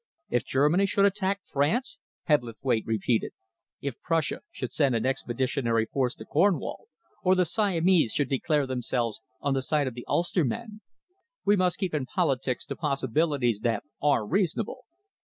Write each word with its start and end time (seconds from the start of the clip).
"If 0.31 0.43
Germany 0.47 0.87
should 0.87 1.05
attack 1.05 1.41
France!" 1.45 1.99
Hebblethwaite 2.23 2.85
repeated. 2.87 3.33
"If 3.81 4.01
Prussia 4.01 4.41
should 4.49 4.73
send 4.73 4.95
an 4.95 5.05
expeditionary 5.05 5.85
force 5.85 6.15
to 6.15 6.25
Cornwall, 6.25 6.87
or 7.23 7.35
the 7.35 7.45
Siamese 7.45 8.11
should 8.11 8.27
declare 8.27 8.65
themselves 8.65 9.21
on 9.41 9.53
the 9.53 9.61
side 9.61 9.85
of 9.85 9.93
the 9.93 10.05
Ulster 10.07 10.43
men! 10.43 10.81
We 11.45 11.55
must 11.55 11.77
keep 11.77 11.93
in 11.93 12.07
politics 12.07 12.65
to 12.65 12.75
possibilities 12.75 13.59
that 13.59 13.83
are 14.01 14.25
reasonable." 14.25 14.85